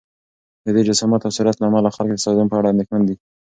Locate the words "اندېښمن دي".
2.71-3.15